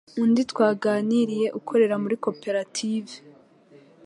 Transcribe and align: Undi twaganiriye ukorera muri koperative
Undi 0.23 0.41
twaganiriye 0.51 1.47
ukorera 1.59 1.95
muri 2.03 2.15
koperative 2.25 3.13